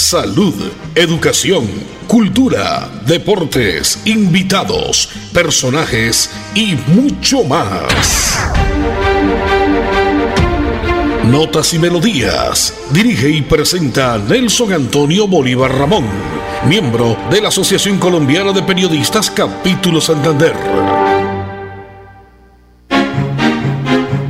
[0.00, 0.54] salud,
[0.94, 1.68] educación,
[2.06, 8.38] cultura, deportes, invitados, personajes y mucho más.
[11.24, 12.74] Notas y Melodías.
[12.90, 16.06] Dirige y presenta Nelson Antonio Bolívar Ramón,
[16.66, 20.54] miembro de la Asociación Colombiana de Periodistas Capítulo Santander.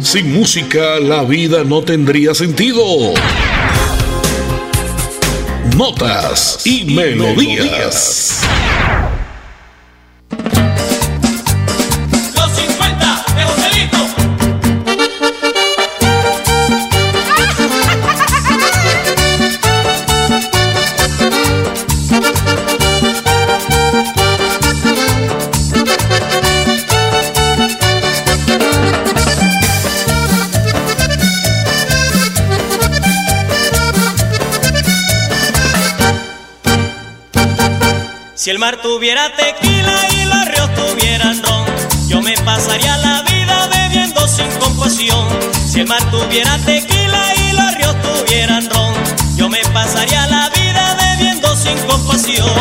[0.01, 2.83] Sin música la vida no tendría sentido.
[5.81, 8.47] Notas y, melodías.
[38.41, 41.67] Si el mar tuviera tequila y los ríos tuvieran ron,
[42.09, 45.29] yo me pasaría la vida bebiendo sin compasión.
[45.69, 48.95] Si el mar tuviera tequila y los ríos tuvieran ron,
[49.37, 52.60] yo me pasaría la vida bebiendo sin compasión.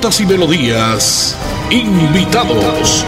[0.00, 1.36] Notas y Melodías,
[1.70, 3.04] invitados.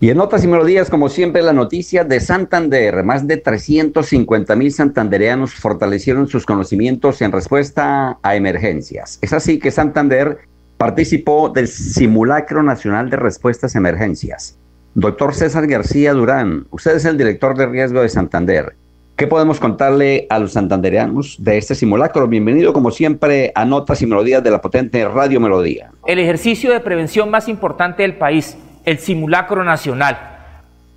[0.00, 3.04] Y en notas y melodías, como siempre, la noticia de Santander.
[3.04, 9.18] Más de 350 mil santandereanos fortalecieron sus conocimientos en respuesta a emergencias.
[9.20, 10.38] Es así que Santander
[10.78, 14.56] participó del Simulacro Nacional de Respuestas a Emergencias.
[14.94, 18.76] Doctor César García Durán, usted es el director de riesgo de Santander.
[19.16, 22.26] ¿Qué podemos contarle a los santandereanos de este simulacro?
[22.26, 25.90] Bienvenido como siempre a Notas y Melodías de la potente Radio Melodía.
[26.06, 28.56] El ejercicio de prevención más importante del país,
[28.86, 30.18] el simulacro nacional.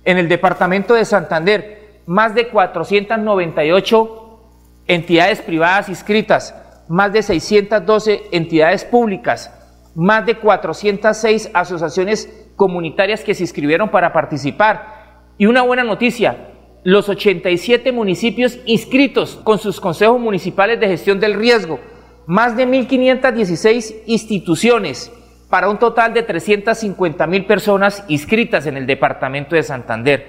[0.04, 4.40] En el departamento de Santander, más de 498
[4.86, 6.54] entidades privadas inscritas,
[6.88, 9.52] más de 612 entidades públicas,
[9.94, 15.26] más de 406 asociaciones comunitarias que se inscribieron para participar.
[15.36, 16.55] Y una buena noticia,
[16.86, 21.80] los 87 municipios inscritos con sus consejos municipales de gestión del riesgo,
[22.28, 25.10] más de 1.516 instituciones,
[25.50, 30.26] para un total de 350 mil personas inscritas en el departamento de Santander.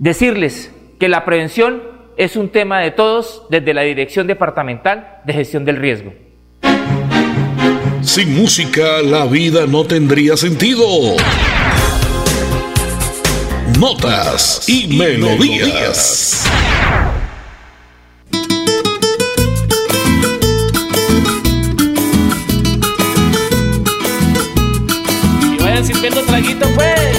[0.00, 1.80] Decirles que la prevención
[2.16, 6.12] es un tema de todos desde la Dirección Departamental de Gestión del Riesgo.
[8.00, 10.84] Sin música la vida no tendría sentido.
[13.78, 16.46] Notas y, melodías.
[25.42, 27.18] Y vayan sirviendo traguito pues.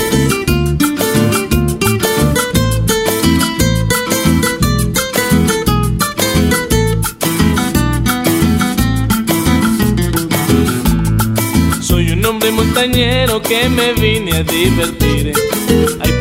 [11.82, 15.34] Soy un hombre montañero que me vine a divertir.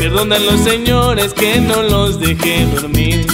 [0.06, 3.26] Perdonan los señores que no los dejé dormir.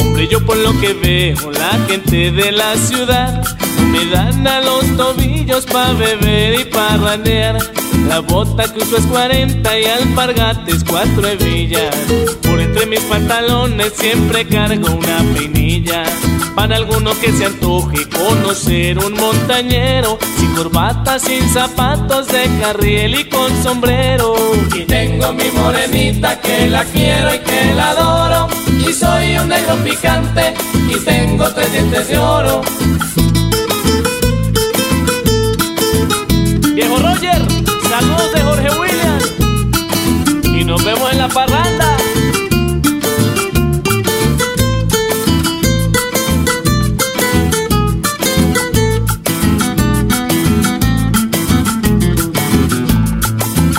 [0.00, 3.44] Hombre, yo por lo que veo, la gente de la ciudad
[3.92, 7.77] me dan a los tobillos pa' beber y pa' ranear.
[8.08, 11.94] La bota que uso es 40 y alpargates cuatro hebillas.
[12.42, 16.04] Por entre mis pantalones siempre cargo una peinilla.
[16.54, 23.24] Para alguno que se antoje conocer un montañero, sin corbata, sin zapatos de carriel y
[23.28, 24.34] con sombrero.
[24.74, 28.48] Y tengo mi morenita que la quiero y que la adoro.
[28.88, 30.54] Y soy un negro picante
[30.88, 32.62] y tengo tres dientes de oro.
[36.74, 37.47] Viejo Roger,
[38.00, 39.18] saludos de Jorge William.
[40.60, 41.96] Y nos vemos en la parranda.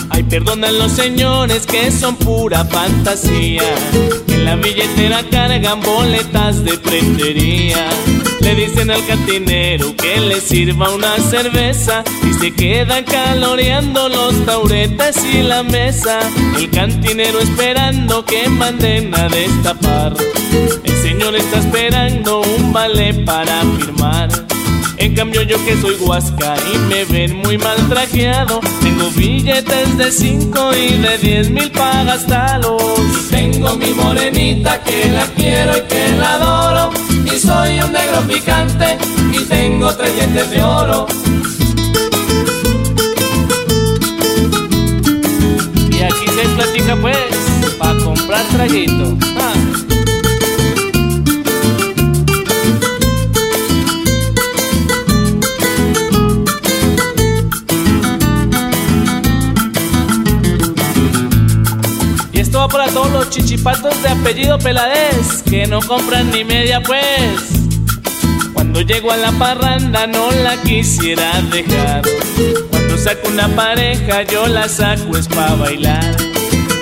[0.10, 3.64] Ay, perdonan los señores que son pura fantasía.
[4.28, 7.88] En la billetera cargan boletas de prendería.
[8.42, 15.24] Le dicen al cantinero que le sirva una cerveza y se quedan caloreando los tauretes
[15.26, 16.20] y la mesa.
[16.58, 20.14] El cantinero esperando que manden a destapar.
[20.84, 24.30] El señor está esperando un vale para firmar.
[24.98, 30.12] En cambio yo que soy huasca y me ven muy mal trajeado Tengo billetes de
[30.12, 33.00] 5 y de 10 mil para gastarlos
[33.30, 37.09] tengo mi morenita que la quiero y que la adoro
[37.42, 38.98] Soy un negro picante
[39.32, 41.08] y tengo tres dientes de oro.
[45.90, 49.18] Y aquí se platica pues, para comprar traguito
[63.30, 67.00] chichipatos de apellido Peladez que no compran ni media pues.
[68.54, 72.02] Cuando llego a la parranda no la quisiera dejar.
[72.70, 76.16] Cuando saco una pareja yo la saco es pa' bailar.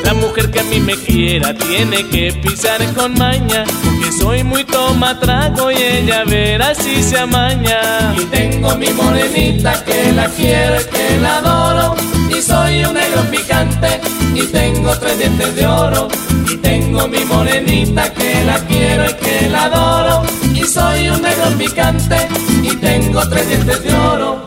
[0.03, 4.63] La mujer que a mí me quiera tiene que pisar con maña Porque soy muy
[4.63, 10.77] toma trago y ella verá si se amaña Y tengo mi morenita que la quiero
[10.89, 11.95] que la adoro
[12.29, 13.99] Y soy un negro picante
[14.33, 16.07] y tengo tres dientes de oro
[16.49, 20.23] Y tengo mi morenita que la quiero y que la adoro.
[20.53, 22.27] Y soy un negro picante
[22.63, 24.46] y tengo tres dientes de oro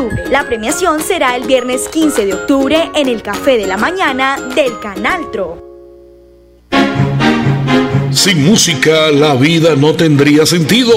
[0.29, 4.79] La premiación será el viernes 15 de octubre en el Café de la Mañana del
[4.79, 5.71] Canal Tro.
[8.11, 10.93] Sin música la vida no tendría sentido.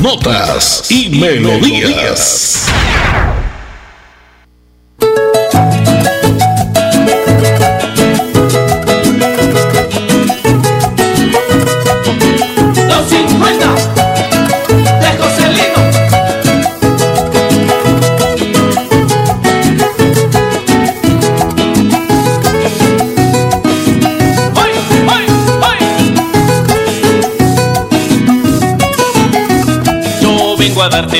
[0.00, 2.66] Notas y melodías.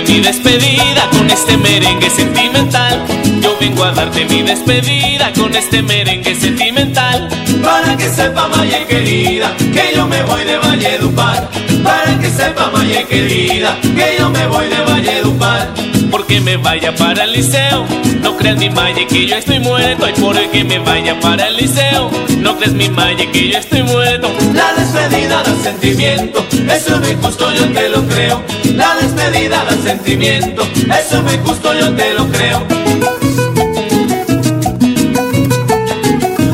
[0.09, 3.05] Mi despedida con este merengue sentimental.
[3.41, 7.29] Yo vengo a darte mi despedida con este merengue sentimental.
[7.63, 11.49] Para que sepa Maya querida que yo me voy de Valledupar.
[11.83, 15.73] Para que sepa Maya querida que yo me voy de Valledupar.
[16.11, 17.85] Porque me vaya para el liceo,
[18.21, 20.09] no creas mi Maya que yo estoy muerto.
[20.09, 23.83] Y por que me vaya para el liceo, no creas mi Maya que yo estoy
[23.83, 24.31] muerto.
[24.53, 28.64] La despedida da sentimiento, eso me gustó, yo te lo creo.
[28.75, 30.63] La despedida da sentimiento,
[30.99, 32.67] eso me gustó, yo te lo creo.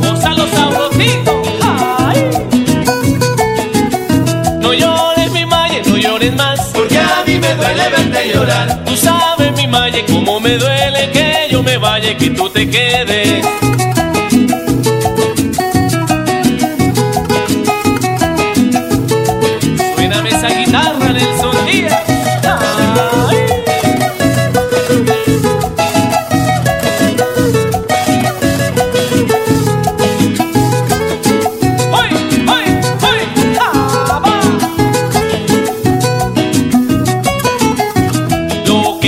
[0.02, 2.30] Gózalo sabrosito, ay.
[4.60, 6.60] No llores mi Maya, no llores más.
[6.74, 8.84] Porque a mí me duele verte llorar.
[8.84, 12.68] Tú sabes mi Maya cómo me duele que yo me vaya y que tú te
[12.68, 13.46] quedes.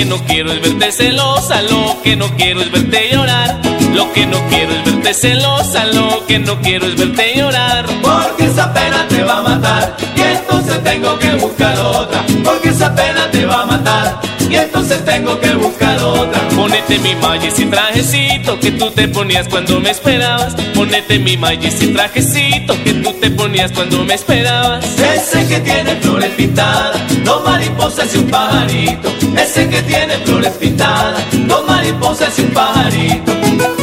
[0.03, 3.61] Que no quiero es verte celosa, lo que no quiero es verte llorar.
[3.95, 7.87] Lo que no quiero es verte celosa, lo que no quiero es verte llorar.
[8.03, 12.25] Porque esa pena te va a matar y entonces tengo que buscar otra.
[12.43, 16.49] Porque esa pena te va a matar y entonces tengo que buscar otra.
[16.51, 20.55] Ponete mi malla y trajecito que tú te ponías cuando me esperabas.
[20.75, 24.85] Ponete mi malla y trajecito que tú te ponías cuando me esperabas.
[24.99, 29.09] Ese que tiene flores pintadas, dos mariposas y un pajarito.
[29.39, 33.82] Ese que tiene flores pintadas, dos mariposas y un pajarito.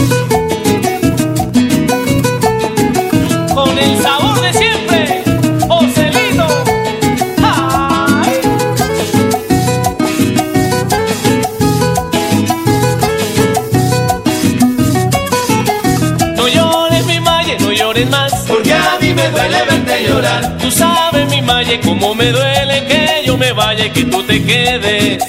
[18.10, 18.34] Más.
[18.48, 20.58] Porque a mí me duele verte llorar.
[20.60, 24.44] Tú sabes mi malle cómo me duele que yo me vaya y que tú te
[24.44, 25.24] quedes.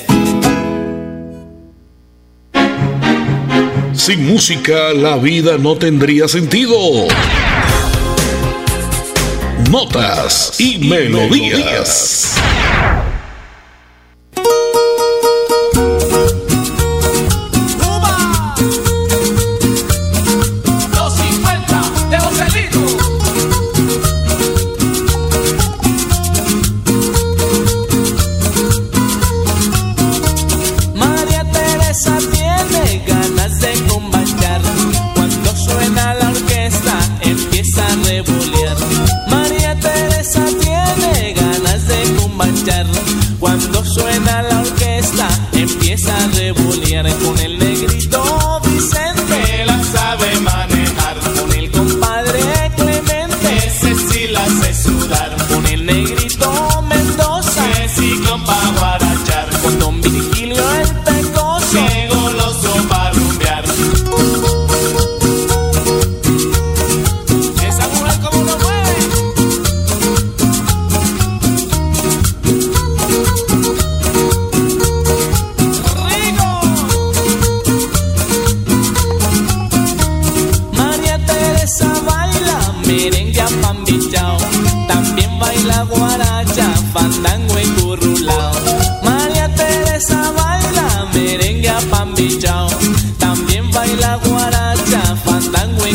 [3.95, 6.77] Sin música la vida no tendría sentido.
[9.71, 12.35] Notas y melodías.
[93.19, 95.95] También baila guaracha, fandango y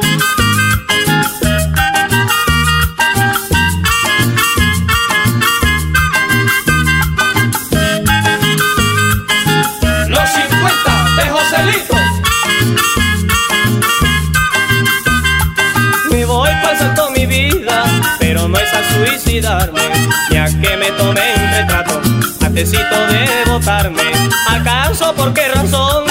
[19.39, 22.01] Ya que me tomé un retrato,
[22.45, 24.11] antesito de votarme.
[24.49, 26.03] ¿Acaso por qué razón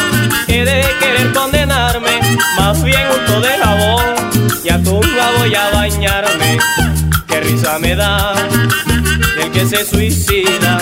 [0.49, 2.19] he de querer condenarme?
[2.57, 4.15] Más bien un de jabón,
[4.65, 6.59] y a tumba voy a bañarme.
[7.29, 8.33] Qué risa me da
[9.39, 10.79] el que se suicida,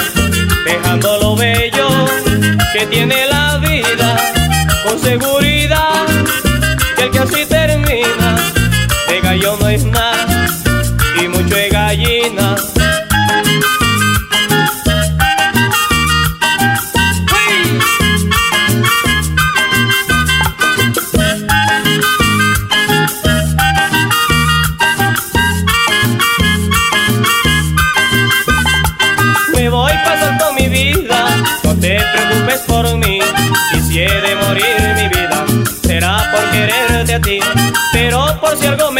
[0.64, 1.88] dejando lo bello
[2.72, 4.16] que tiene la vida,
[4.84, 5.77] con seguridad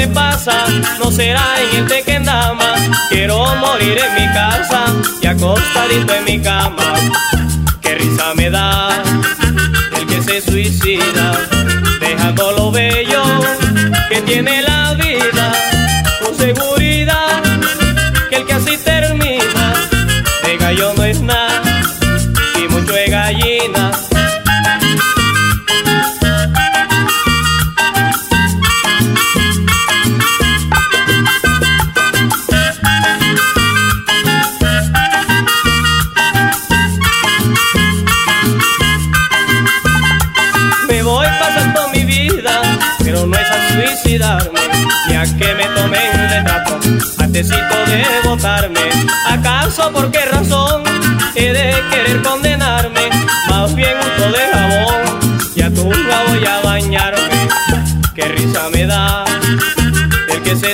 [0.09, 0.67] pasa,
[0.99, 2.75] no será en el tequendama.
[3.11, 4.87] Quiero morir en mi casa
[5.21, 6.95] y acostadito en mi cama.
[7.81, 9.03] Qué risa me da
[9.97, 11.18] el que se suicida,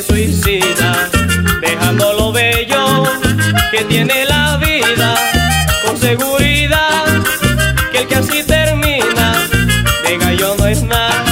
[0.03, 1.11] suicida,
[1.61, 3.05] dejando lo bello
[3.71, 5.15] que tiene la vida,
[5.87, 7.05] con seguridad
[7.93, 9.35] que el que así termina,
[10.07, 11.25] de gallo no es nada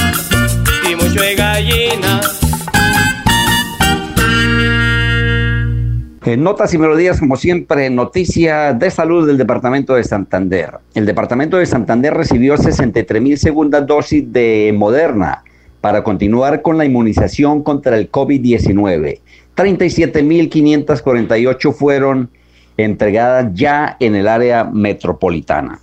[6.25, 10.79] En notas y melodías, como siempre, noticia de salud del Departamento de Santander.
[10.95, 15.43] El Departamento de Santander recibió 63 mil segundas dosis de Moderna
[15.83, 19.19] para continuar con la inmunización contra el COVID-19.
[19.53, 22.29] 37.548 fueron
[22.77, 25.81] entregadas ya en el área metropolitana.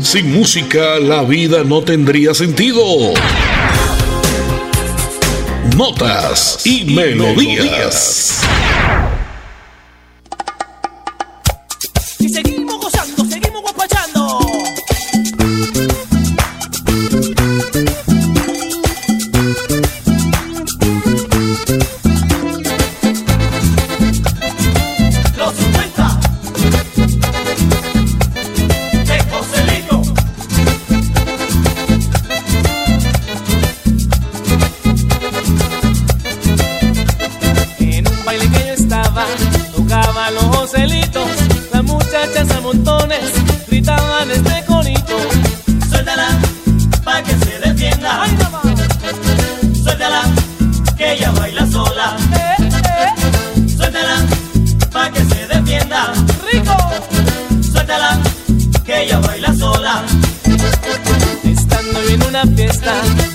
[0.00, 2.82] Sin música la vida no tendría sentido.
[5.76, 8.42] Notas y, melodías.
[8.42, 8.63] Y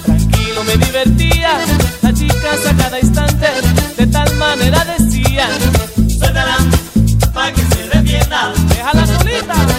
[0.05, 1.57] tranquilo me divertía.
[2.01, 3.47] La chica a cada instante
[3.97, 5.47] de tal manera decía:
[5.95, 6.57] Suéltala,
[7.33, 8.51] pa' que se defienda.
[8.69, 9.78] Déjala solita.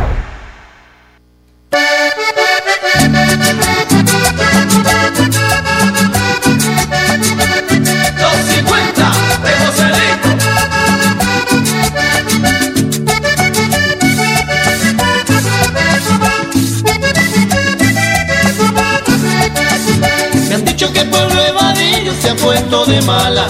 [22.91, 23.47] De mala,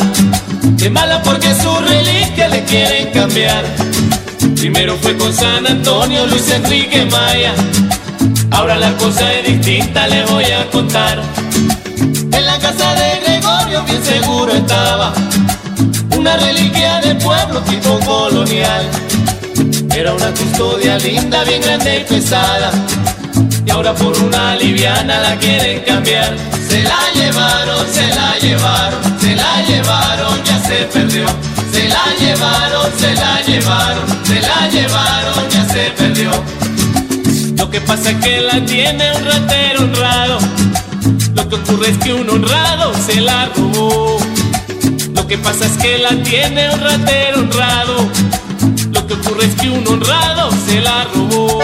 [0.62, 3.64] de mala porque su reliquia le quieren cambiar.
[4.56, 7.54] Primero fue con San Antonio, Luis Enrique Maya,
[8.52, 11.20] ahora la cosa es distinta, le voy a contar.
[12.38, 15.12] En la casa de Gregorio bien seguro estaba,
[16.16, 18.84] una reliquia de pueblo tipo colonial.
[19.96, 22.72] Era una custodia linda, bien grande y pesada.
[23.66, 26.61] Y ahora por una liviana la quieren cambiar.
[26.72, 31.26] Se la llevaron, se la llevaron, se la llevaron, ya se perdió.
[31.70, 36.32] Se la llevaron, se la llevaron, se la llevaron, ya se perdió.
[37.58, 40.40] Lo que pasa es que la tiene un ratero honrado.
[41.36, 44.18] Lo que ocurre es que un honrado se la robó.
[45.14, 48.10] Lo que pasa es que la tiene un ratero honrado.
[48.94, 51.60] Lo que ocurre es que un honrado se la robó.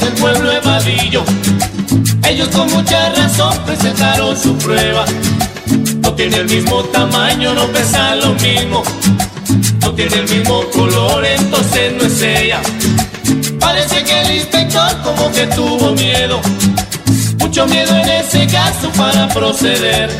[0.00, 1.24] Del pueblo evadillo.
[2.28, 5.04] Ellos con mucha razón presentaron su prueba.
[6.02, 8.82] No tiene el mismo tamaño, no pesa lo mismo.
[9.80, 12.60] No tiene el mismo color, entonces no es ella.
[13.60, 16.40] Parece que el inspector como que tuvo miedo.
[17.38, 20.10] Mucho miedo en ese caso para proceder.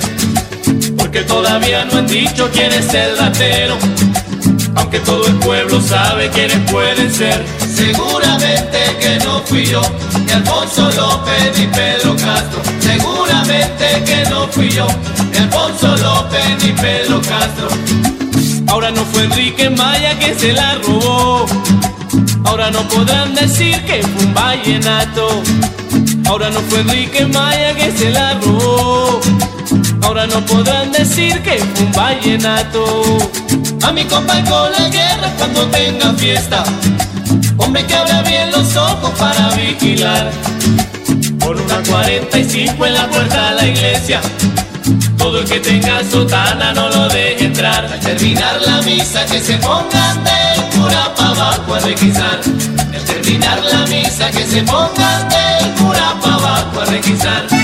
[0.96, 3.76] Porque todavía no han dicho quién es el ratero
[4.76, 7.63] aunque todo el pueblo sabe quiénes pueden ser.
[7.74, 9.82] Seguramente que no fui yo,
[10.24, 12.62] ni Alfonso López ni Pedro Castro.
[12.78, 14.86] Seguramente que no fui yo,
[15.32, 17.68] ni Alfonso López ni Pedro Castro.
[18.68, 21.46] Ahora no fue Enrique Maya que se la robó.
[22.44, 25.42] Ahora no podrán decir que fue un vallenato.
[26.26, 29.20] Ahora no fue Enrique Maya que se la robó.
[30.02, 33.04] Ahora no podrán decir que fue un vallenato.
[33.82, 36.64] A mi compa la guerra cuando tenga fiesta.
[37.56, 40.30] Hombre que abra bien los ojos para vigilar.
[41.40, 44.20] Con una 45 en la puerta de la iglesia.
[45.18, 47.84] Todo el que tenga sotana no lo deje entrar.
[47.84, 52.40] Al terminar la misa que se pongan del cura para abajo a requisar.
[52.94, 57.63] Al terminar la misa que se pongan del cura para abajo a requisar.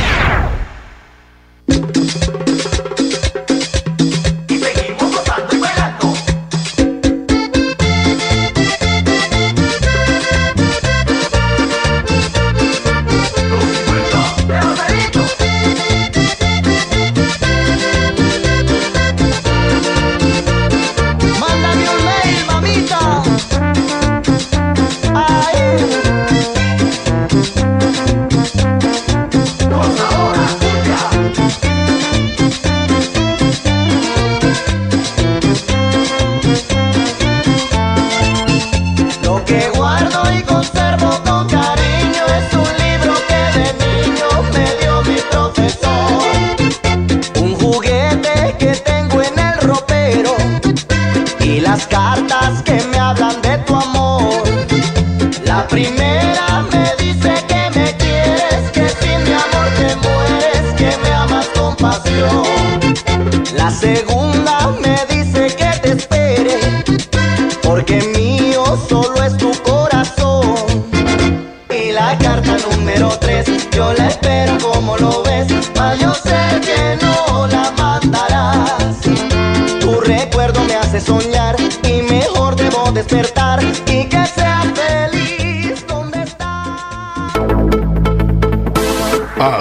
[55.95, 57.00] primera me